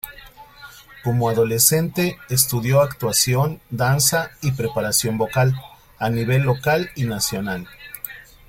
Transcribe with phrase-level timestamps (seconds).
[1.03, 5.53] Como adolescente, estudió actuación, danza y preparación vocal,
[5.99, 7.67] a nivel local y nacional.